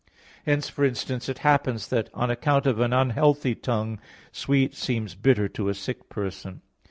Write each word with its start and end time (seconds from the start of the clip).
Hence, 0.47 0.67
for 0.67 0.83
instance, 0.83 1.29
it 1.29 1.37
happens 1.45 1.89
that 1.89 2.09
on 2.11 2.31
account 2.31 2.65
of 2.65 2.79
an 2.79 2.91
unhealthy 2.91 3.53
tongue 3.53 3.99
sweet 4.31 4.73
seems 4.73 5.13
bitter 5.13 5.47
to 5.49 5.69
a 5.69 5.75
sick 5.75 6.09
person. 6.09 6.63